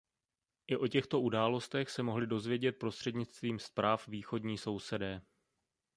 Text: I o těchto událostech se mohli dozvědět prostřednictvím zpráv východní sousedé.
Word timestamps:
I 0.67 0.77
o 0.77 0.87
těchto 0.87 1.21
událostech 1.21 1.89
se 1.89 2.03
mohli 2.03 2.27
dozvědět 2.27 2.71
prostřednictvím 2.71 3.59
zpráv 3.59 4.07
východní 4.07 4.57
sousedé. 4.57 5.21